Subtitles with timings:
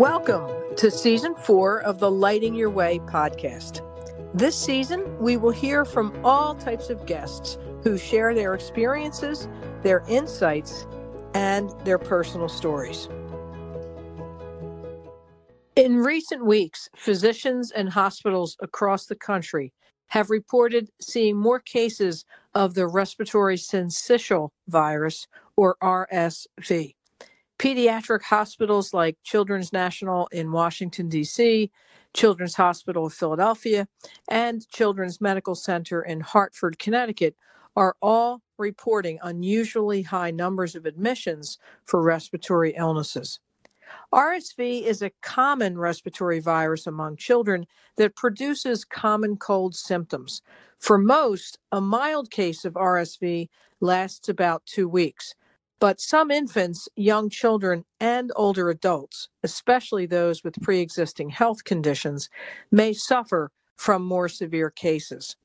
[0.00, 3.82] Welcome to season four of the Lighting Your Way podcast.
[4.32, 9.46] This season, we will hear from all types of guests who share their experiences,
[9.82, 10.86] their insights,
[11.34, 13.10] and their personal stories.
[15.76, 19.70] In recent weeks, physicians and hospitals across the country
[20.06, 22.24] have reported seeing more cases
[22.54, 25.28] of the respiratory syncytial virus,
[25.58, 26.94] or RSV.
[27.60, 31.70] Pediatric hospitals like Children's National in Washington, D.C.,
[32.14, 33.86] Children's Hospital of Philadelphia,
[34.30, 37.36] and Children's Medical Center in Hartford, Connecticut
[37.76, 43.40] are all reporting unusually high numbers of admissions for respiratory illnesses.
[44.10, 47.66] RSV is a common respiratory virus among children
[47.96, 50.40] that produces common cold symptoms.
[50.78, 55.34] For most, a mild case of RSV lasts about two weeks.
[55.80, 62.28] But some infants, young children, and older adults, especially those with pre existing health conditions,
[62.70, 65.36] may suffer from more severe cases.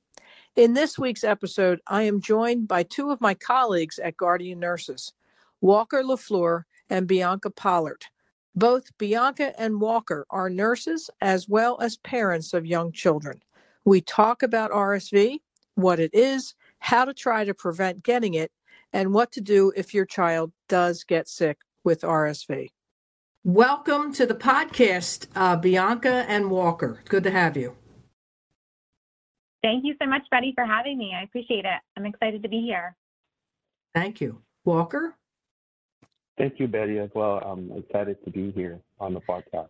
[0.58, 5.14] In this week's episode, I am joined by two of my colleagues at Guardian Nurses,
[5.62, 8.04] Walker LaFleur and Bianca Pollard.
[8.56, 13.42] Both Bianca and Walker are nurses as well as parents of young children.
[13.86, 15.40] We talk about RSV,
[15.76, 18.52] what it is, how to try to prevent getting it,
[18.96, 22.70] and what to do if your child does get sick with RSV.
[23.44, 27.02] Welcome to the podcast, uh, Bianca and Walker.
[27.10, 27.76] Good to have you.
[29.62, 31.14] Thank you so much, Betty, for having me.
[31.14, 31.82] I appreciate it.
[31.98, 32.96] I'm excited to be here.
[33.94, 34.42] Thank you.
[34.64, 35.18] Walker?
[36.38, 37.40] Thank you, Betty, as well.
[37.40, 39.68] I'm excited to be here on the podcast.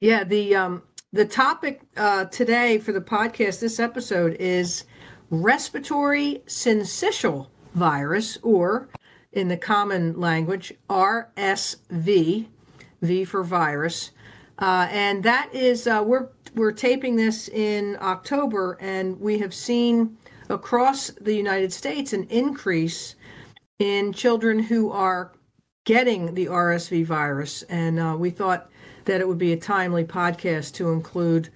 [0.00, 0.82] Yeah, the um,
[1.12, 4.84] the topic uh, today for the podcast, this episode, is
[5.30, 8.88] respiratory syncytial virus, or
[9.32, 12.46] in the common language, RSV,
[13.00, 14.10] V for virus.
[14.58, 20.16] Uh, and that is, uh, we're, we're taping this in October, and we have seen
[20.48, 23.14] across the United States an increase
[23.78, 25.32] in children who are
[25.84, 27.62] getting the RSV virus.
[27.64, 28.70] And uh, we thought
[29.06, 31.48] that it would be a timely podcast to include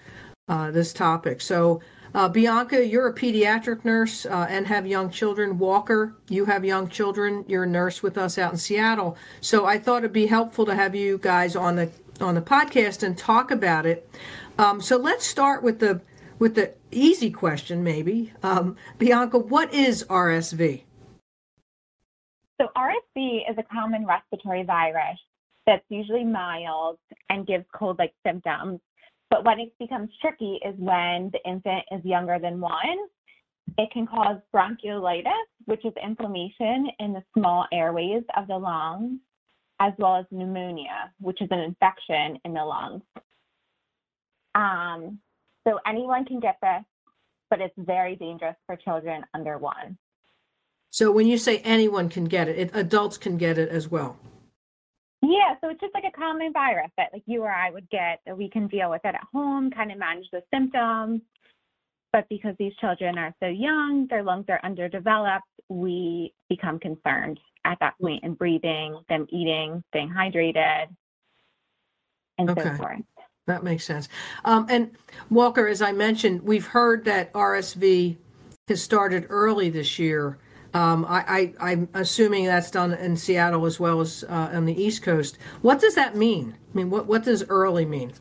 [0.48, 1.40] uh, this topic.
[1.40, 1.80] So,
[2.16, 5.58] uh, Bianca, you're a pediatric nurse uh, and have young children.
[5.58, 7.44] Walker, you have young children.
[7.46, 9.18] You're a nurse with us out in Seattle.
[9.42, 13.02] So I thought it'd be helpful to have you guys on the on the podcast
[13.02, 14.08] and talk about it.
[14.56, 16.00] Um, so let's start with the
[16.38, 18.32] with the easy question, maybe.
[18.42, 20.84] Um, Bianca, what is RSV?
[22.58, 25.18] So RSV is a common respiratory virus
[25.66, 26.98] that's usually mild
[27.28, 28.80] and gives cold-like symptoms
[29.30, 32.98] but when it becomes tricky is when the infant is younger than one.
[33.78, 39.18] It can cause bronchiolitis, which is inflammation in the small airways of the lungs,
[39.80, 43.02] as well as pneumonia, which is an infection in the lungs.
[44.54, 45.18] Um,
[45.66, 46.84] so anyone can get this,
[47.50, 49.98] but it's very dangerous for children under one.
[50.90, 54.16] So when you say anyone can get it, it adults can get it as well.
[55.28, 58.20] Yeah, so it's just like a common virus that like you or I would get
[58.26, 61.20] that we can deal with it at home, kind of manage the symptoms.
[62.12, 67.76] But because these children are so young, their lungs are underdeveloped, we become concerned at
[67.80, 70.86] that point in breathing, them eating, staying hydrated,
[72.38, 72.62] and okay.
[72.62, 73.00] so forth.
[73.46, 74.08] That makes sense.
[74.44, 74.92] Um, and
[75.28, 78.16] Walker, as I mentioned, we've heard that RSV
[78.68, 80.38] has started early this year.
[80.76, 85.02] Um, I, am assuming that's done in Seattle as well as uh, on the East
[85.02, 85.38] Coast.
[85.62, 86.54] What does that mean?
[86.70, 88.12] I mean, what, what does early mean?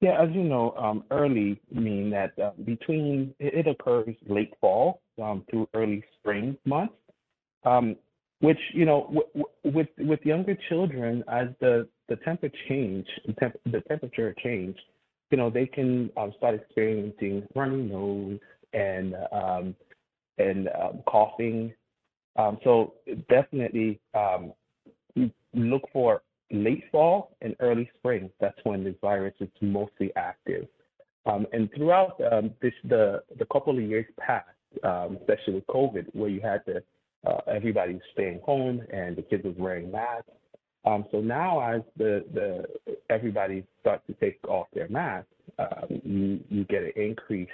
[0.00, 5.44] Yeah, as you know, um, early mean that uh, between it, occurs late fall um,
[5.50, 6.94] through early spring months,
[7.64, 7.96] um,
[8.38, 13.06] which you know w- w- with with younger children as the the temperature change,
[13.40, 14.76] temp- the temperature change,
[15.32, 18.38] you know they can um, start experiencing runny nose
[18.74, 19.74] and um,
[20.38, 21.72] and um, coughing.
[22.36, 22.94] Um, so
[23.28, 24.52] definitely um,
[25.54, 28.30] look for late fall and early spring.
[28.40, 30.66] That's when this virus is mostly active.
[31.24, 34.46] Um, and throughout um, this, the the couple of years past,
[34.84, 36.82] um, especially with COVID, where you had to
[37.26, 40.30] uh, everybody staying home and the kids was wearing masks.
[40.84, 42.64] so now, as the the
[43.10, 45.30] everybody starts to take off their masks,
[46.04, 47.48] you you get an increase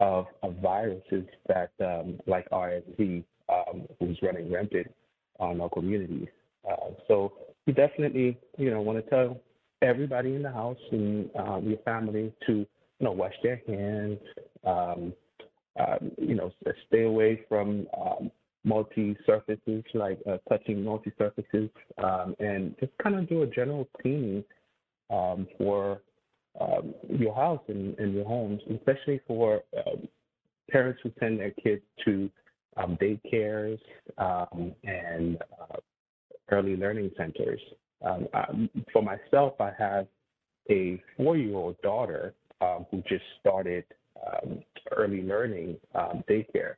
[0.00, 4.92] of, of viruses that, um, like RSV, um, who's running rampant
[5.38, 6.28] on our communities.
[6.68, 7.32] Uh, so
[7.66, 9.40] we definitely, you know, want to tell
[9.82, 12.66] everybody in the house and uh, your family to, you
[13.00, 14.18] know, wash their hands,
[14.64, 15.12] um,
[15.78, 16.52] uh, you know,
[16.88, 18.30] stay away from um,
[18.64, 21.70] multi surfaces, like uh, touching multi surfaces,
[22.02, 24.44] um, and just kind of do a general cleaning
[25.10, 26.00] um, for
[26.60, 30.08] um, your house and, and, your homes, especially for um,
[30.70, 32.30] parents who send their kids to
[32.76, 33.78] um, daycares
[34.18, 35.76] um, and uh,
[36.50, 37.60] early learning centers.
[38.92, 40.06] for myself, I have
[40.70, 42.34] a four year old daughter
[42.90, 43.84] who just started
[44.92, 45.76] early learning
[46.28, 46.74] daycare.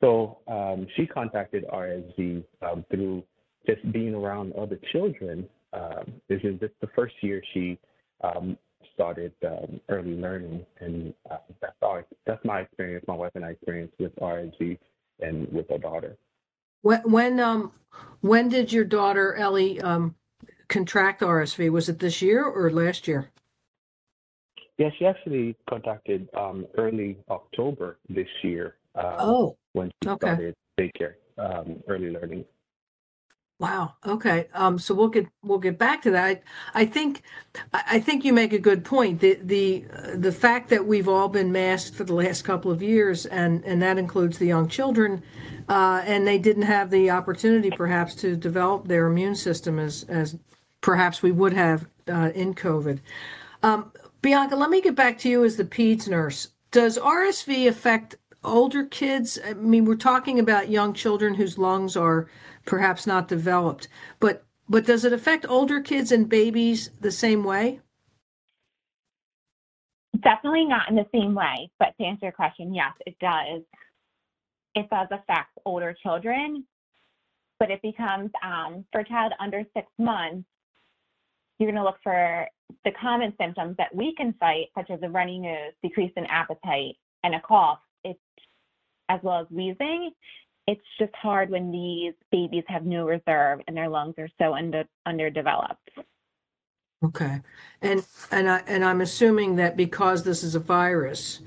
[0.00, 3.22] So um, she contacted RSV um, through
[3.66, 5.48] just being around other children.
[5.72, 7.78] Um, this is just the first year she
[8.22, 8.56] um,
[9.00, 13.50] started um, early learning, and uh, that's our, that's my experience, my wife and I
[13.52, 14.76] experience with RSV
[15.20, 16.18] and with our daughter.
[16.82, 17.72] When when um
[18.20, 20.16] when did your daughter Ellie um
[20.68, 21.70] contract RSV?
[21.70, 23.30] Was it this year or last year?
[24.78, 28.76] Yeah, she actually contacted um, early October this year.
[28.94, 30.26] Um, oh, when she okay.
[30.26, 32.44] started daycare, um, early learning.
[33.60, 33.92] Wow.
[34.06, 34.48] Okay.
[34.54, 36.24] Um, so we'll get we'll get back to that.
[36.24, 36.40] I,
[36.80, 37.20] I think
[37.74, 39.20] I think you make a good point.
[39.20, 42.82] The the uh, the fact that we've all been masked for the last couple of
[42.82, 45.22] years, and and that includes the young children,
[45.68, 50.38] uh, and they didn't have the opportunity perhaps to develop their immune system as as
[50.80, 53.00] perhaps we would have uh, in COVID.
[53.62, 53.92] Um,
[54.22, 56.48] Bianca, let me get back to you as the peds nurse.
[56.70, 59.38] Does RSV affect older kids?
[59.44, 62.26] I mean, we're talking about young children whose lungs are
[62.70, 63.88] perhaps not developed,
[64.20, 67.80] but but does it affect older kids and babies the same way?
[70.22, 73.62] Definitely not in the same way, but to answer your question, yes, it does.
[74.76, 76.64] It does affect older children,
[77.58, 80.46] but it becomes um, for a child under six months.
[81.58, 82.46] You're going to look for
[82.84, 86.94] the common symptoms that we can cite, such as a runny nose, decrease in appetite,
[87.24, 88.20] and a cough it's
[89.08, 90.12] as well as wheezing.
[90.70, 94.84] It's just hard when these babies have no reserve and their lungs are so under
[95.04, 95.90] underdeveloped.
[97.04, 97.40] Okay,
[97.82, 101.40] and and I and I'm assuming that because this is a virus,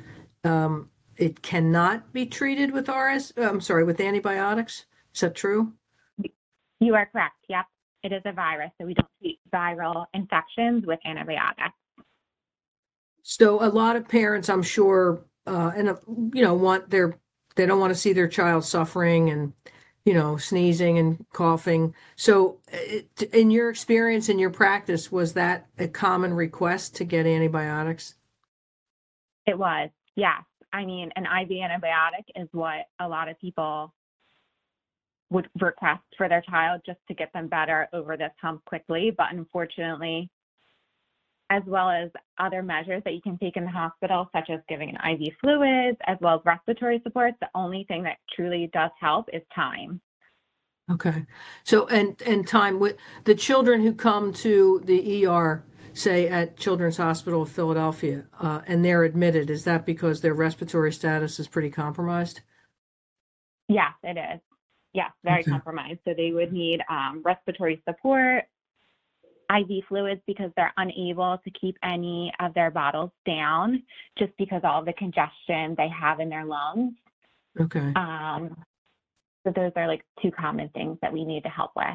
[0.43, 3.31] um, it cannot be treated with RS.
[3.37, 4.87] I'm sorry, with antibiotics.
[5.15, 5.71] Is that true?
[6.81, 7.37] You are correct.
[7.47, 7.65] Yep,
[8.03, 11.77] it is a virus, so we don't treat viral infections with antibiotics.
[13.21, 15.95] So a lot of parents, I'm sure, uh, and uh,
[16.33, 17.17] you know want their
[17.55, 19.53] they don't want to see their child suffering and
[20.05, 21.93] you know sneezing and coughing.
[22.15, 27.25] So it, in your experience in your practice was that a common request to get
[27.25, 28.15] antibiotics?
[29.45, 33.93] It was yes i mean an iv antibiotic is what a lot of people
[35.29, 39.27] would request for their child just to get them better over this hump quickly but
[39.31, 40.29] unfortunately
[41.49, 42.09] as well as
[42.39, 45.97] other measures that you can take in the hospital, such as giving an IV fluids,
[46.07, 47.33] as well as respiratory support.
[47.41, 50.01] The only thing that truly does help is time.
[50.91, 51.25] Okay.
[51.63, 55.63] So, and and time with the children who come to the ER,
[55.93, 60.91] say at Children's Hospital of Philadelphia, uh, and they're admitted, is that because their respiratory
[60.91, 62.41] status is pretty compromised?
[63.69, 64.41] Yes, it is.
[64.93, 65.51] Yes, very okay.
[65.51, 65.99] compromised.
[66.05, 68.43] So they would need um, respiratory support,
[69.49, 73.83] IV fluids because they're unable to keep any of their bottles down
[74.17, 76.93] just because all the congestion they have in their lungs.
[77.59, 77.91] Okay.
[77.95, 78.55] Um,
[79.45, 81.85] so those are like two common things that we need to help with.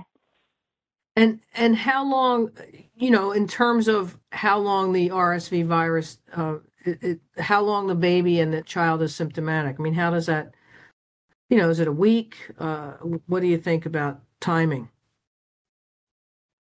[1.17, 2.53] And and how long,
[2.95, 7.89] you know, in terms of how long the RSV virus, uh, it, it, how long
[7.89, 9.77] the baby and the child is symptomatic?
[9.79, 10.55] I mean, how does that,
[11.51, 12.37] you know, is it a week?
[12.59, 12.93] Uh,
[13.27, 14.91] what do you think about timing?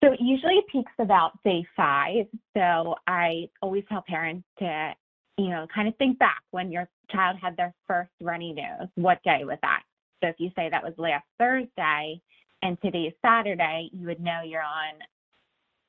[0.04, 2.26] So it usually peaks about day five.
[2.54, 4.92] So I always tell parents to,
[5.38, 8.88] you know, kind of think back when your child had their first runny nose.
[8.96, 9.82] What day was that?
[10.22, 12.20] So if you say that was last Thursday
[12.60, 14.98] and today is Saturday, you would know you're on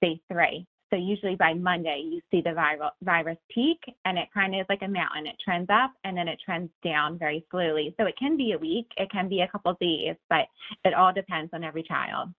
[0.02, 0.66] day three.
[0.92, 4.68] So usually by Monday, you see the viral virus peak and it kind of is
[4.70, 5.28] like a mountain.
[5.28, 7.94] It trends up and then it trends down very slowly.
[8.00, 10.46] So it can be a week, it can be a couple days, but
[10.86, 12.30] it all depends on every child.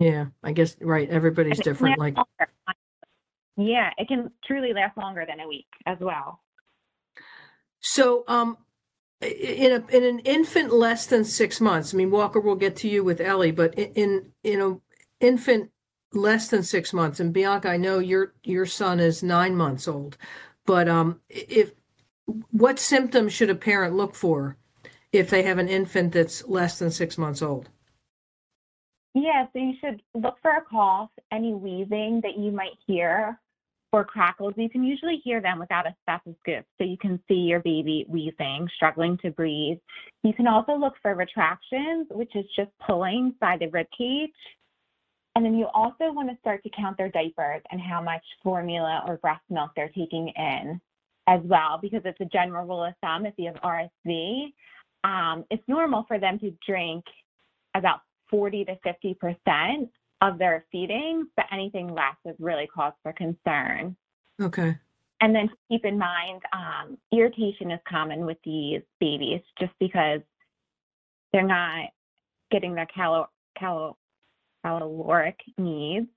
[0.00, 1.08] Yeah, I guess right.
[1.08, 1.98] Everybody's different.
[1.98, 2.52] Like, longer.
[3.58, 6.40] yeah, it can truly last longer than a week as well.
[7.80, 8.56] So, um,
[9.20, 12.88] in a in an infant less than six months, I mean, Walker will get to
[12.88, 14.78] you with Ellie, but in in a
[15.22, 15.70] infant
[16.14, 20.16] less than six months, and Bianca, I know your your son is nine months old,
[20.64, 21.72] but um, if
[22.52, 24.56] what symptoms should a parent look for
[25.12, 27.68] if they have an infant that's less than six months old?
[29.14, 33.38] Yeah, so you should look for a cough, any wheezing that you might hear
[33.92, 36.64] or crackles, you can usually hear them without a stethoscope.
[36.78, 39.78] So you can see your baby wheezing, struggling to breathe.
[40.22, 44.30] You can also look for retractions, which is just pulling by the rib cage.
[45.34, 49.02] And then you also want to start to count their diapers and how much formula
[49.06, 50.80] or breast milk they're taking in
[51.26, 54.52] as well, because it's a general rule of thumb if you have RSV,
[55.04, 57.04] um, it's normal for them to drink
[57.74, 59.88] about 40 to 50%
[60.22, 63.96] of their feeding, but anything less is really cause for concern.
[64.40, 64.76] Okay.
[65.20, 70.20] And then keep in mind, um, irritation is common with these babies just because
[71.32, 71.90] they're not
[72.50, 73.96] getting their calo- calo-
[74.64, 76.08] caloric needs,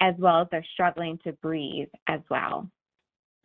[0.00, 2.70] as well as they're struggling to breathe as well.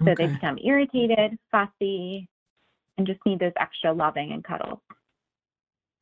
[0.03, 0.27] So okay.
[0.27, 2.29] they become irritated, fussy,
[2.97, 4.79] and just need those extra loving and cuddles.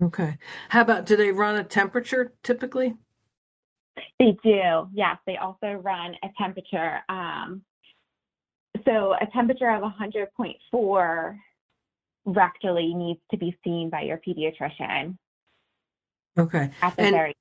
[0.01, 0.37] Okay.
[0.69, 2.95] How about do they run a temperature typically?
[4.19, 4.87] They do.
[4.93, 6.99] Yes, they also run a temperature.
[7.09, 7.63] Um,
[8.85, 11.37] so a temperature of 100.4
[12.27, 15.17] rectally needs to be seen by your pediatrician.
[16.37, 16.69] Okay.
[16.81, 17.33] At the and very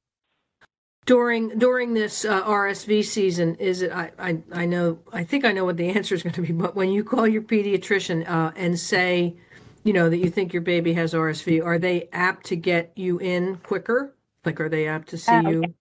[1.06, 3.92] during during this uh, RSV season, is it?
[3.92, 4.98] I, I I know.
[5.12, 6.52] I think I know what the answer is going to be.
[6.52, 9.36] But when you call your pediatrician uh, and say,
[9.86, 13.18] you know, that you think your baby has RSV, are they apt to get you
[13.18, 14.12] in quicker?
[14.44, 15.74] Like, are they apt to see Oh, you?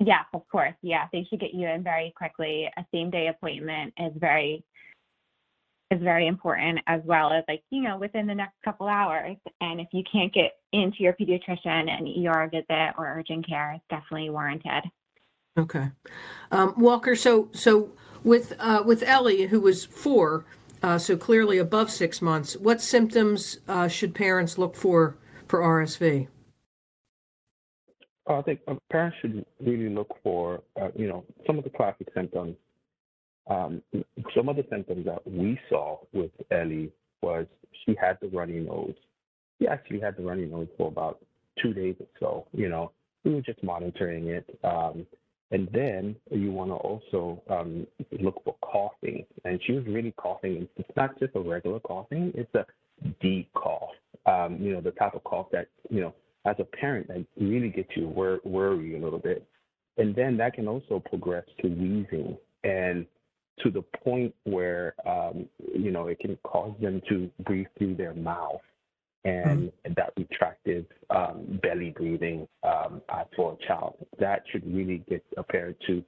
[0.00, 0.22] yeah.
[0.32, 0.74] Of course.
[0.80, 2.70] Yeah, they should get you in very quickly.
[2.76, 4.64] A same day appointment is very
[5.90, 9.36] is very important as well as like, you know, within the next couple hours.
[9.60, 13.84] And if you can't get into your pediatrician an ER visit or urgent care, it's
[13.88, 14.84] definitely warranted.
[15.58, 15.90] Okay,
[16.50, 17.14] um, Walker.
[17.14, 17.90] So so
[18.24, 20.44] with uh, with Ellie, who was four,
[20.82, 22.56] uh, so clearly above six months.
[22.56, 25.16] What symptoms uh, should parents look for
[25.46, 26.28] for RSV?
[28.28, 32.08] I think uh, parents should really look for, uh, you know, some of the classic
[32.14, 32.56] symptoms.
[33.48, 33.82] Um,
[34.34, 36.90] some of the symptoms that we saw with Ellie
[37.22, 37.46] was
[37.84, 38.94] she had the runny nose.
[39.60, 41.24] She actually had the runny nose for about
[41.62, 42.46] two days or so.
[42.52, 42.90] You know,
[43.24, 44.58] we were just monitoring it.
[44.64, 45.06] Um,
[45.50, 47.86] and then you want to also um,
[48.20, 49.24] look for coughing.
[49.44, 50.68] And she was really coughing.
[50.76, 52.66] It's not just a regular coughing, it's a
[53.20, 53.90] deep cough.
[54.26, 56.14] Um, you know, the type of cough that, you know,
[56.46, 59.46] as a parent, that really gets you wor- worry a little bit.
[59.98, 63.06] And then that can also progress to wheezing and
[63.60, 68.14] to the point where, um, you know, it can cause them to breathe through their
[68.14, 68.60] mouth
[69.24, 73.02] and that retractive um, belly breathing um,
[73.34, 73.94] for a child.
[74.18, 76.04] That should really get a parent to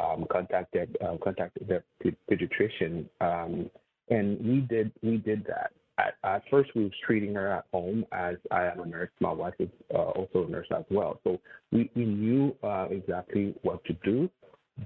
[0.00, 1.84] um, contact their uh, contact their
[2.30, 3.06] pediatrician.
[3.20, 3.70] Um,
[4.08, 5.72] and we did we did that.
[5.98, 9.10] At, at, first, we was treating her at home as I am a nurse.
[9.20, 11.20] My wife is uh, also a nurse as well.
[11.24, 11.38] So
[11.72, 14.30] we, we knew uh, exactly what to do.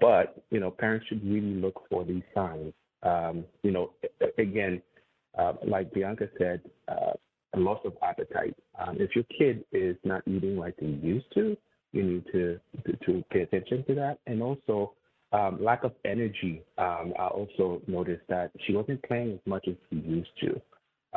[0.00, 2.72] But you know, parents should really look for these signs.
[3.04, 3.92] Um, you know,
[4.38, 4.82] again,
[5.38, 7.12] uh, like Bianca said, uh,
[7.54, 8.56] a loss of appetite.
[8.80, 11.56] Um, if your kid is not eating like they used to,
[11.92, 14.18] you need to to, to pay attention to that.
[14.26, 14.92] And also,
[15.32, 16.62] um, lack of energy.
[16.78, 20.60] Um, I also noticed that she wasn't playing as much as she used to.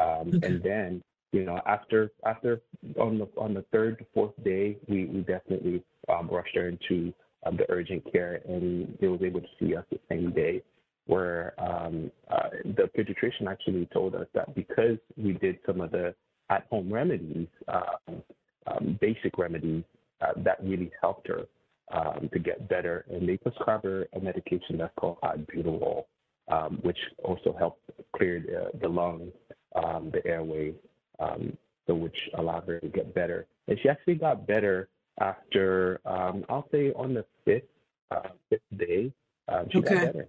[0.01, 0.47] Um, Okay.
[0.47, 2.61] And then, you know, after after
[2.99, 7.13] on the on the third fourth day, we we definitely um, rushed her into
[7.45, 10.63] um, the urgent care, and they was able to see us the same day.
[11.05, 16.13] Where um, uh, the pediatrician actually told us that because we did some of the
[16.49, 18.21] at-home remedies, um,
[18.67, 19.83] um, basic remedies,
[20.21, 21.45] uh, that really helped her
[21.93, 23.05] um, to get better.
[23.09, 26.05] And they prescribed her a medication that's called albuterol,
[26.49, 27.81] um, which also helped
[28.15, 29.31] clear the, the lungs,
[29.75, 30.73] um, the airway,
[31.19, 33.45] um, so which allowed her to get better.
[33.67, 34.89] And she actually got better
[35.19, 37.63] after, um, I'll say, on the fifth
[38.11, 39.11] uh, fifth day,
[39.49, 39.95] um, she Okay.
[39.95, 40.27] got better.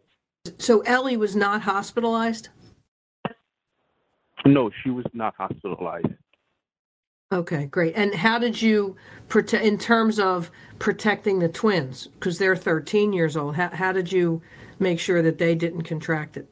[0.59, 2.49] So Ellie was not hospitalized.
[4.47, 6.07] No, she was not hospitalized.
[7.31, 7.95] Okay, great.
[7.95, 8.97] And how did you
[9.29, 13.57] protect in terms of protecting the twins because they're 13 years old?
[13.57, 14.41] How how did you
[14.79, 16.49] make sure that they didn't contract it?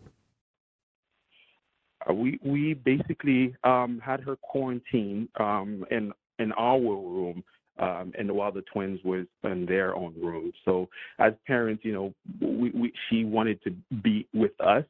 [2.09, 7.43] Uh, we we basically um, had her quarantined um, in in our room,
[7.79, 10.53] um, and while the twins was in their own room.
[10.65, 13.71] So as parents, you know, we, we she wanted to
[14.03, 14.85] be with us,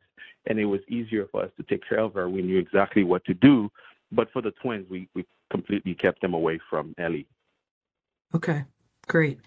[0.47, 2.29] and it was easier for us to take care of her.
[2.29, 3.71] We knew exactly what to do.
[4.13, 7.27] But for the twins, we we completely kept them away from Ellie.
[8.35, 8.65] Okay,
[9.09, 9.41] great.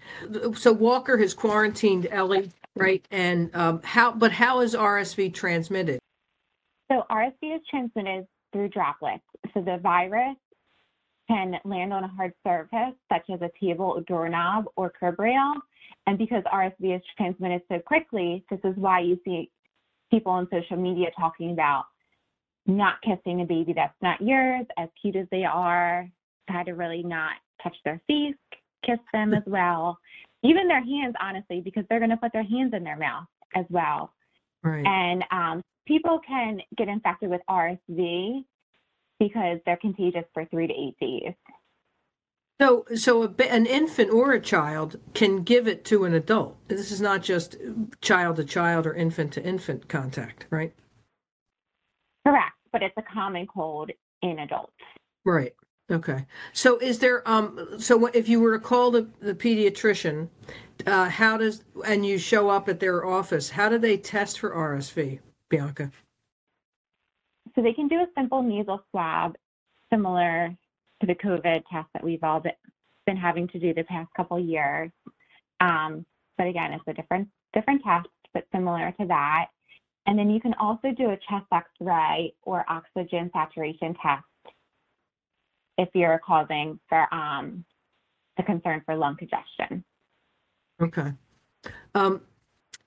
[0.54, 3.06] So Walker has quarantined Ellie, right?
[3.10, 4.12] And um, how?
[4.12, 5.98] But how is RSV transmitted?
[6.90, 9.22] So RSV is transmitted through droplets.
[9.54, 10.36] So the virus
[11.30, 15.54] can land on a hard surface, such as a table, a doorknob, or curb rail,
[16.06, 19.50] And because RSV is transmitted so quickly, this is why you see
[20.10, 21.84] people on social media talking about
[22.66, 26.08] not kissing a baby that's not yours, as cute as they are,
[26.48, 27.32] how to really not
[27.62, 28.34] touch their face,
[28.84, 29.98] kiss them as well,
[30.42, 33.66] even their hands, honestly, because they're going to put their hands in their mouth as
[33.68, 34.12] well.
[34.64, 34.84] Right.
[34.84, 38.44] And um, people can get infected with RSV
[39.20, 41.34] because they're contagious for three to eight days.
[42.60, 46.56] So, so a, an infant or a child can give it to an adult.
[46.68, 47.56] This is not just
[48.00, 50.74] child to child or infant to infant contact, right?
[52.26, 53.90] Correct, but it's a common cold
[54.22, 54.72] in adults.
[55.24, 55.54] Right.
[55.90, 56.26] Okay.
[56.52, 57.66] So, is there um?
[57.78, 60.28] So, if you were to call the the pediatrician,
[60.86, 63.50] uh, how does and you show up at their office?
[63.50, 65.90] How do they test for RSV, Bianca?
[67.54, 69.36] So they can do a simple nasal swab,
[69.92, 70.54] similar
[71.00, 72.42] to the COVID test that we've all
[73.06, 74.90] been having to do the past couple years.
[75.60, 76.04] Um,
[76.38, 79.46] but again, it's a different different test, but similar to that.
[80.06, 84.24] And then you can also do a chest X-ray or oxygen saturation test
[85.76, 87.64] if you're causing for um,
[88.38, 89.84] a concern for lung congestion.
[90.80, 91.12] Okay.
[91.94, 92.22] Um,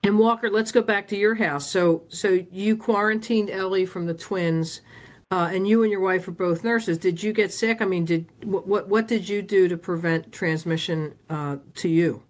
[0.04, 1.68] and Walker, let's go back to your house.
[1.68, 4.82] So, so you quarantined Ellie from the twins
[5.30, 6.98] uh, and you and your wife are both nurses.
[6.98, 7.80] Did you get sick?
[7.80, 12.22] I mean, did what what, what did you do to prevent transmission uh, to you?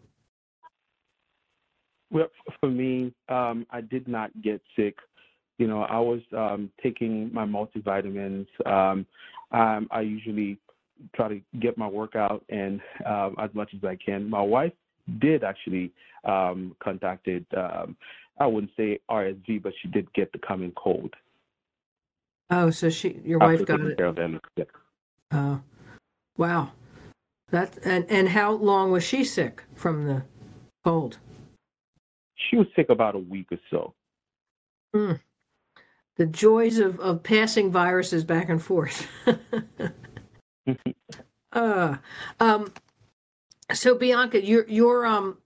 [2.11, 2.29] Well,
[2.61, 4.97] for me, um, I did not get sick.
[5.59, 8.47] You know, I was um, taking my multivitamins.
[8.65, 9.07] Um,
[9.51, 10.59] I usually
[11.15, 14.31] try to get my workout and um, as much as I can.
[14.31, 14.73] My wife
[15.19, 15.93] did actually
[16.25, 17.47] um, contacted.
[17.57, 17.97] Um,
[18.39, 21.15] I wouldn't say RSV, but she did get the common cold.
[22.51, 23.99] Oh, so she, your wife got it.
[24.57, 24.65] Yeah.
[25.33, 25.61] Oh,
[26.37, 26.73] wow.
[27.51, 30.25] That and and how long was she sick from the
[30.85, 31.19] cold?
[32.37, 33.95] She was sick about a week or so.
[34.93, 35.13] Hmm.
[36.17, 39.07] The joys of of passing viruses back and forth.
[41.53, 41.97] uh,
[42.41, 42.73] um.
[43.73, 45.39] So Bianca, you're you're um,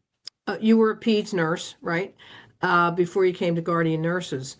[0.46, 2.14] uh, you were a peds nurse, right?
[2.60, 4.56] Uh, before you came to Guardian Nurses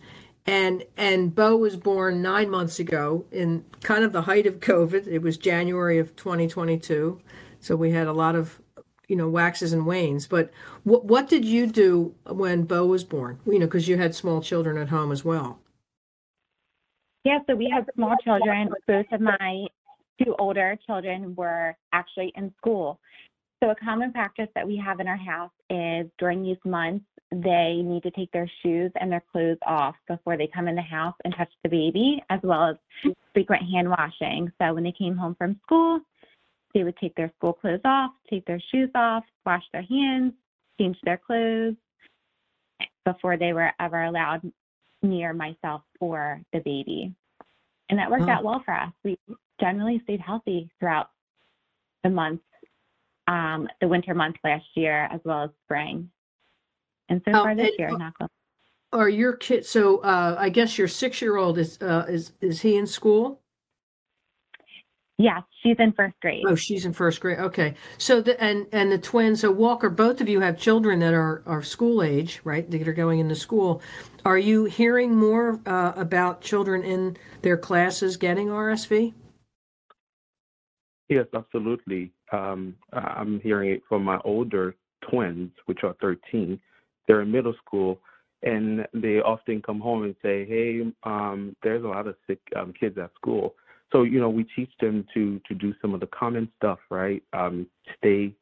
[0.49, 5.05] and and Bo was born nine months ago in kind of the height of COVID.
[5.05, 7.19] It was January of 2022,
[7.59, 8.59] so we had a lot of
[9.07, 10.25] you know waxes and wanes.
[10.25, 10.51] But
[10.83, 13.39] what what did you do when Bo was born?
[13.45, 15.59] You know, because you had small children at home as well.
[17.23, 18.69] Yeah, so we had small children.
[18.87, 19.67] Both of my
[20.23, 22.99] two older children were actually in school.
[23.61, 27.81] So a common practice that we have in our house is during these months, they
[27.83, 31.15] need to take their shoes and their clothes off before they come in the house
[31.25, 33.13] and touch the baby, as well as mm.
[33.33, 34.51] frequent hand washing.
[34.61, 35.99] So when they came home from school,
[36.73, 40.33] they would take their school clothes off, take their shoes off, wash their hands,
[40.79, 41.75] change their clothes
[43.05, 44.41] before they were ever allowed
[45.01, 47.13] near myself or the baby.
[47.89, 48.29] And that worked oh.
[48.29, 48.91] out well for us.
[49.03, 49.17] We
[49.59, 51.09] generally stayed healthy throughout
[52.03, 52.43] the months,
[53.29, 56.09] um, the winter months last year, as well as spring.
[57.07, 58.29] And so far this year, not going.
[58.91, 59.69] Are your kids?
[59.69, 63.41] So uh, I guess your six-year-old is uh, is is he in school?
[65.19, 66.45] Yes, she's in first grade.
[66.47, 67.39] Oh, she's in first grade.
[67.39, 67.75] Okay.
[67.97, 69.41] So the and and the twins.
[69.41, 72.69] So Walker, both of you have children that are are school age, right?
[72.69, 73.81] That are going into school.
[74.25, 79.13] Are you hearing more uh, about children in their classes getting RSV?
[81.09, 82.13] Yes, absolutely.
[82.31, 84.75] Um, I'm hearing it from my older
[85.09, 86.59] twins, which are 13,
[87.07, 87.99] they're in middle school
[88.43, 92.73] and they often come home and say, "Hey, um, there's a lot of sick um,
[92.79, 93.55] kids at school."
[93.91, 97.21] So you know, we teach them to to do some of the common stuff, right?
[97.33, 98.33] Um, stay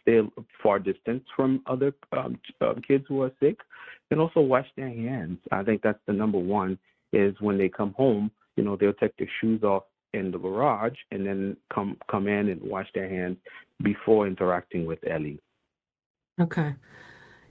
[0.00, 0.20] stay
[0.62, 3.58] far distance from other um, uh, kids who are sick,
[4.10, 5.38] and also wash their hands.
[5.50, 6.78] I think that's the number one.
[7.12, 9.82] Is when they come home, you know, they'll take their shoes off
[10.14, 13.36] in the garage and then come come in and wash their hands
[13.82, 15.40] before interacting with Ellie.
[16.40, 16.74] Okay.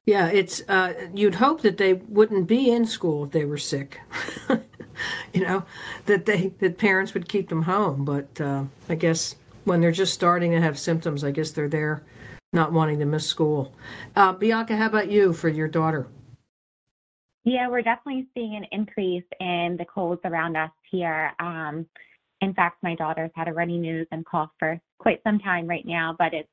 [0.06, 4.00] Yeah, it's uh, you'd hope that they wouldn't be in school if they were sick.
[5.34, 5.64] you know,
[6.06, 8.04] that they that parents would keep them home.
[8.04, 12.04] But uh, I guess when they're just starting to have symptoms, I guess they're there,
[12.52, 13.74] not wanting to miss school.
[14.16, 16.08] Uh, Bianca, how about you for your daughter?
[17.44, 21.32] Yeah, we're definitely seeing an increase in the colds around us here.
[21.40, 21.88] Um,
[22.42, 25.86] in fact, my daughter's had a runny nose and cough for quite some time right
[25.86, 26.50] now, but it's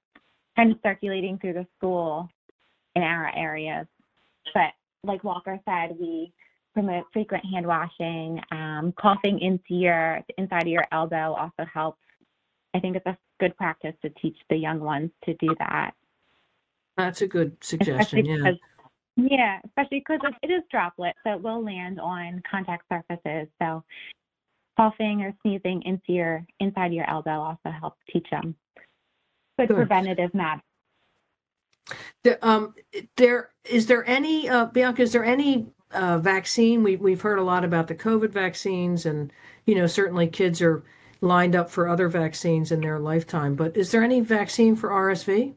[0.57, 2.29] kind of circulating through the school
[2.95, 3.87] in our areas.
[4.55, 4.73] But
[5.03, 6.33] like Walker said, we
[6.75, 8.41] promote frequent hand washing.
[8.53, 11.99] Um, coughing into your inside of your elbow also helps.
[12.75, 15.93] I think it's a good practice to teach the young ones to do that.
[16.97, 18.01] That's a good suggestion.
[18.01, 18.37] especially Yeah.
[18.37, 18.59] because
[19.17, 23.49] yeah, especially because it is droplet, so it will land on contact surfaces.
[23.61, 23.83] So
[24.79, 28.55] coughing or sneezing into your inside your elbow also helps teach them
[29.59, 29.77] good Good.
[29.77, 30.63] preventative matters.
[32.23, 32.75] There, um,
[33.17, 35.03] there is there any uh, Bianca?
[35.03, 36.83] Is there any uh, vaccine?
[36.83, 39.33] We we've heard a lot about the COVID vaccines, and
[39.67, 40.85] you know certainly kids are
[41.21, 43.55] lined up for other vaccines in their lifetime.
[43.55, 45.55] But is there any vaccine for RSV?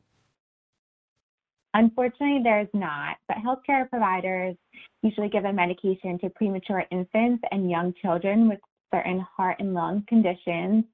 [1.73, 4.55] Unfortunately, there's not, but healthcare providers
[5.03, 8.59] usually give a medication to premature infants and young children with
[8.93, 10.85] certain heart and lung conditions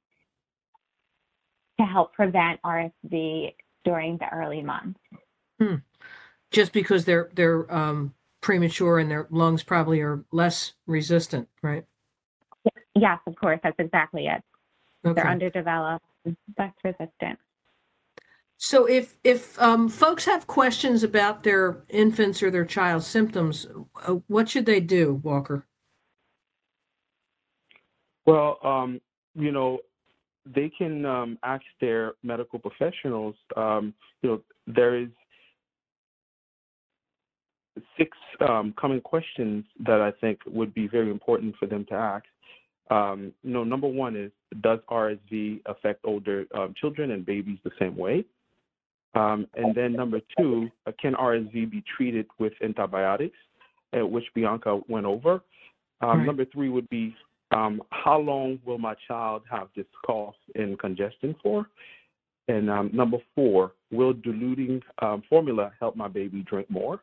[1.79, 3.53] to help prevent RSV
[3.86, 4.99] during the early months.
[6.51, 11.86] Just because they're they're um, premature and their lungs probably are less resistant, right?
[12.95, 14.41] Yes, of course, that's exactly it.
[15.05, 15.13] Okay.
[15.13, 16.05] They're underdeveloped,
[16.57, 17.39] less resistant.
[18.57, 23.67] So if if um, folks have questions about their infants or their child's symptoms,
[24.07, 25.66] uh, what should they do, Walker?
[28.27, 29.01] Well, um,
[29.33, 29.79] you know,
[30.45, 33.35] they can um, ask their medical professionals.
[33.55, 35.09] Um, you know, there is
[37.97, 42.25] six um, common questions that I think would be very important for them to ask.
[42.89, 47.71] Um, you know, number one is, does RSV affect older um, children and babies the
[47.79, 48.25] same way?
[49.15, 53.37] Um, and then number two, uh, can RSV be treated with antibiotics,
[53.97, 55.41] uh, which Bianca went over?
[56.01, 56.25] Um, Right.
[56.25, 57.15] Number three would be,
[57.51, 61.67] um, how long will my child have this cough and congestion for?
[62.47, 67.01] And um, number four, will diluting um, formula help my baby drink more?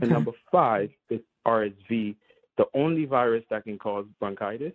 [0.00, 2.16] And number five is RSV,
[2.56, 4.72] the only virus that can cause bronchitis.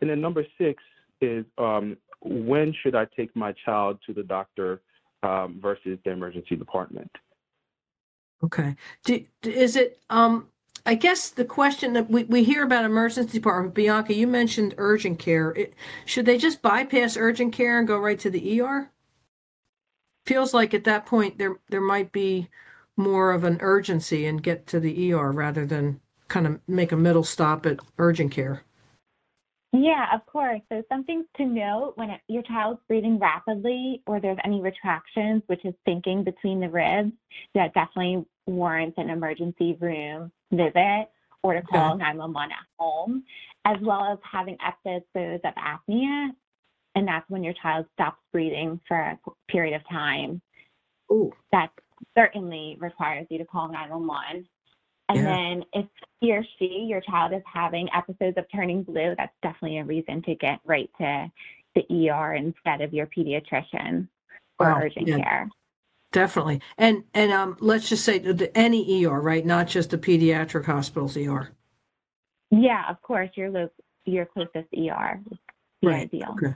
[0.00, 0.82] And then number six
[1.20, 4.80] is um, when should I take my child to the doctor
[5.22, 7.10] um, versus the emergency department?
[8.44, 8.76] Okay.
[9.04, 10.48] Do, is it, um,
[10.84, 15.18] I guess the question that we, we hear about emergency department, Bianca, you mentioned urgent
[15.18, 15.50] care.
[15.52, 15.74] It,
[16.06, 18.90] should they just bypass urgent care and go right to the ER?
[20.26, 22.48] Feels like at that point there there might be
[22.96, 26.96] more of an urgency and get to the ER rather than kind of make a
[26.96, 28.62] middle stop at urgent care.
[29.72, 30.60] Yeah, of course.
[30.70, 35.42] So some things to note when it, your child's breathing rapidly or there's any retractions,
[35.46, 37.12] which is thinking between the ribs,
[37.54, 41.08] that definitely warrants an emergency room visit
[41.42, 43.24] or to call 911 at home,
[43.64, 46.30] as well as having episodes of apnea.
[46.94, 50.40] And that's when your child stops breathing for a period of time.
[51.10, 51.32] Ooh.
[51.50, 51.70] That
[52.16, 54.46] certainly requires you to call 911.
[55.08, 55.24] And Yeah.
[55.24, 55.86] then if
[56.20, 60.22] he or she, your child, is having episodes of turning blue, that's definitely a reason
[60.22, 61.30] to get right to
[61.74, 64.08] the ER instead of your pediatrician
[64.58, 65.18] or Wow, urgent yeah.
[65.18, 65.50] care.
[66.12, 66.60] Definitely.
[66.78, 68.18] And and um let's just say
[68.54, 69.44] any ER, right?
[69.44, 71.50] Not just the pediatric hospital's ER.
[72.50, 73.70] Yeah, of course, your lo-
[74.04, 75.20] your closest ER
[75.82, 76.02] Right.
[76.02, 76.36] ideal.
[76.36, 76.54] Okay.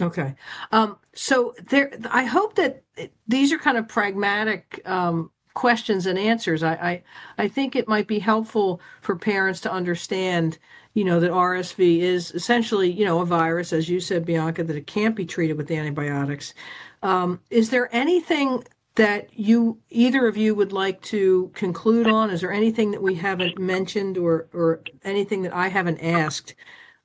[0.00, 0.34] Okay.
[0.72, 2.84] Um, so there, I hope that
[3.26, 6.62] these are kind of pragmatic um, questions and answers.
[6.62, 7.02] I, I,
[7.44, 10.58] I think it might be helpful for parents to understand,
[10.94, 14.76] you know, that RSV is essentially, you know, a virus, as you said, Bianca, that
[14.76, 16.54] it can't be treated with antibiotics.
[17.02, 18.64] Um, is there anything
[18.96, 22.30] that you, either of you, would like to conclude on?
[22.30, 26.54] Is there anything that we haven't mentioned or, or anything that I haven't asked?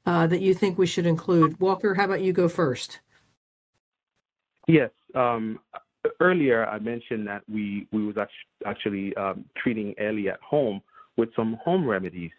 [0.06, 1.60] uh, that you think we should include.
[1.60, 3.00] Walker, how about you go first?
[4.68, 4.92] Yes.
[5.14, 5.60] Um,
[6.20, 8.32] earlier, I mentioned that we we was act-
[8.66, 10.82] actually um, treating Ellie at home
[11.18, 12.32] with some home remedies.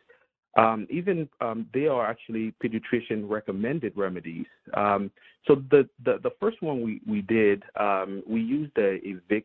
[0.56, 4.46] Um, even um, they are actually pediatrician recommended remedies.
[4.74, 5.10] Um,
[5.46, 9.44] so the, the the first one we we did um, we used a, a Vicks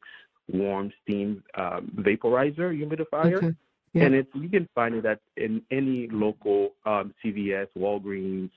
[0.52, 3.38] warm steam um, vaporizer humidifier.
[3.38, 3.56] Okay.
[3.94, 4.06] Yeah.
[4.06, 8.50] And it's you can find it at in any local um, CVS, Walgreens,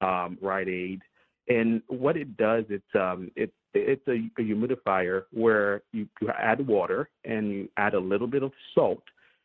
[0.00, 1.00] um, Rite Aid.
[1.48, 6.66] And what it does, it's um, it's it's a, a humidifier where you, you add
[6.66, 9.02] water and you add a little bit of salt,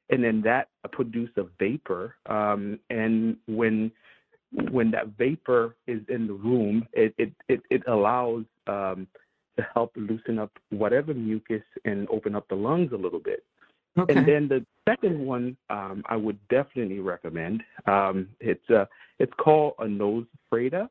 [0.10, 2.16] and then that produces a vapor.
[2.28, 3.92] Um, and when
[4.72, 9.08] when that vapor is in the room, it it it, it allows um,
[9.58, 13.44] to help loosen up whatever mucus and open up the lungs a little bit.
[13.98, 14.14] Okay.
[14.14, 17.64] And then the second one um, I would definitely recommend.
[17.88, 18.86] Um, it's uh,
[19.20, 20.90] it's called a nose freda,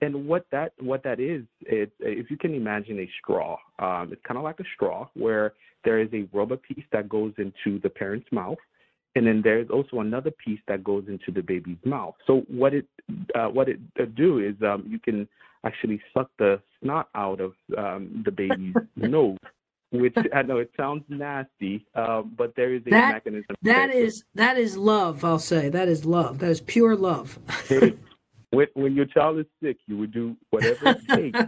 [0.00, 4.22] and what that what that is, it if you can imagine a straw, um, it's
[4.26, 5.54] kind of like a straw where
[5.84, 8.58] there is a rubber piece that goes into the parent's mouth,
[9.14, 12.14] and then there's also another piece that goes into the baby's mouth.
[12.26, 12.86] So what it
[13.34, 15.26] uh, what it uh, do is um, you can
[15.64, 19.38] actually suck the snot out of um, the baby's nose
[19.92, 23.56] which I know it sounds nasty, um, but there is a That- mechanism.
[23.62, 25.24] That is that is love.
[25.24, 26.40] I'll say that is love.
[26.40, 27.38] That is pure love.
[28.50, 31.38] when, when your child is sick, you would do whatever it takes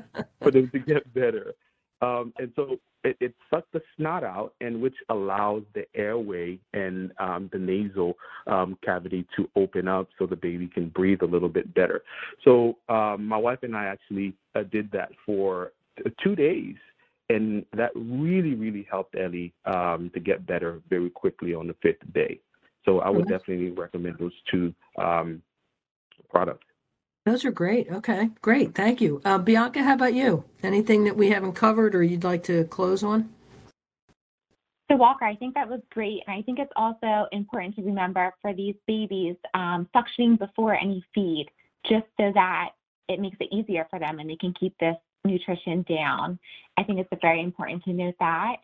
[0.43, 1.55] for them to get better.
[2.01, 7.13] Um, and so it, it sucks the snot out, and which allows the airway and
[7.19, 8.15] um, the nasal
[8.47, 12.03] um, cavity to open up so the baby can breathe a little bit better.
[12.45, 16.77] So um, my wife and I actually uh, did that for t- two days.
[17.31, 22.01] And that really, really helped Ellie um, to get better very quickly on the fifth
[22.15, 22.41] day.
[22.87, 23.29] So I would Mhm.
[23.29, 25.43] definitely recommend those two um,
[26.31, 26.68] products.
[27.27, 27.91] Those are great.
[27.91, 28.75] Okay, great.
[28.75, 29.21] Thank you.
[29.25, 30.45] Uh, Bianca, how about you?
[30.63, 33.29] Anything that we haven't covered or you'd like to close on?
[34.91, 38.33] So Walker, I think that was great, and I think it's also important to remember
[38.41, 41.49] for these babies um, suctioning before any feed,
[41.87, 42.71] just so that
[43.09, 46.39] it makes it easier for them and they can keep this nutrition down.
[46.77, 48.57] I think it's very important to note that.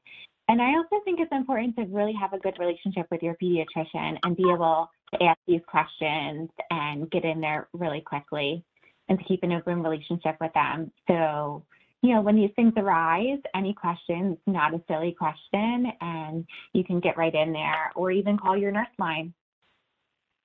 [0.49, 4.19] And I also think it's important to really have a good relationship with your pediatrician
[4.23, 8.65] and be able to ask these questions and get in there really quickly
[9.09, 10.91] and to keep an open relationship with them.
[11.09, 11.65] So,
[12.03, 17.01] you know, when these things arise, any questions, not a silly question, and you can
[17.01, 19.35] get right in there or even call your nurse line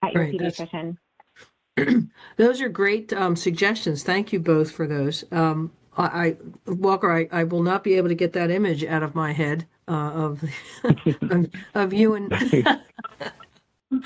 [0.04, 0.98] at your Right, that's- pediatrician.
[2.36, 4.04] Those are great um, suggestions.
[4.04, 5.24] Thank you both for those.
[5.32, 9.02] Um, I, I Walker, I, I will not be able to get that image out
[9.02, 10.44] of my head uh, of,
[11.22, 12.34] of of you and.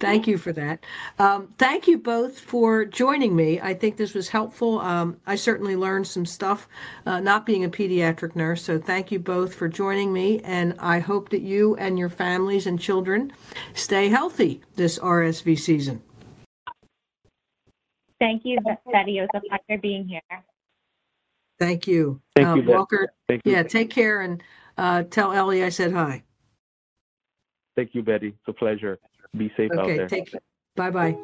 [0.00, 0.84] thank you for that.
[1.18, 3.60] Um, thank you both for joining me.
[3.60, 4.80] I think this was helpful.
[4.80, 6.68] Um, I certainly learned some stuff,
[7.06, 8.62] uh, not being a pediatric nurse.
[8.62, 12.66] So thank you both for joining me, and I hope that you and your families
[12.66, 13.32] and children
[13.74, 16.02] stay healthy this RSV season.
[18.20, 18.58] Thank you,
[18.90, 19.18] Betty.
[19.18, 20.20] It was a pleasure being here.
[21.60, 22.20] Thank you.
[22.34, 22.74] Thank Uh, you, Beth.
[22.76, 23.52] Walker, Thank you.
[23.52, 24.42] yeah, take care and
[24.76, 26.22] uh, tell Ellie I said hi.
[27.76, 28.28] Thank you, Betty.
[28.28, 28.98] It's a pleasure.
[29.36, 30.08] Be safe out Okay, there.
[30.08, 30.40] take care.
[30.76, 31.16] bye bye.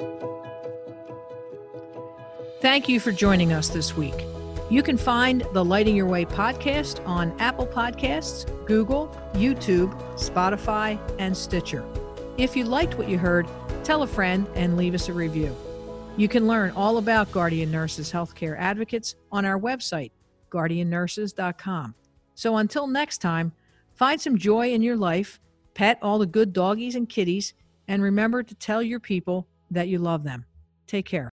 [2.61, 4.15] Thank you for joining us this week.
[4.71, 11.37] You can find the Lighting Your Way podcast on Apple Podcasts, Google, YouTube, Spotify, and
[11.37, 11.85] Stitcher.
[12.39, 13.47] If you liked what you heard,
[13.85, 15.55] tell a friend and leave us a review.
[16.17, 20.13] You can learn all about Guardian Nurses Healthcare Advocates on our website,
[20.51, 21.95] guardiannurses.com.
[22.35, 23.53] So until next time,
[23.95, 25.39] find some joy in your life,
[25.75, 27.53] pet all the good doggies and kitties,
[27.89, 30.45] and remember to tell your people that you love them.
[30.87, 31.23] Take care.